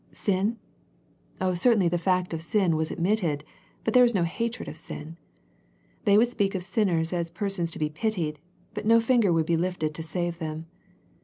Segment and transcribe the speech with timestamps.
[0.11, 0.57] Sin?
[1.39, 3.43] Oh certainly the fact of sin was ad mitted,
[3.83, 5.15] but there was no hatred of sin.
[6.05, 8.39] They would speak of sinners as persons to be pitied,
[8.73, 10.65] but no finger would be lifted to save them.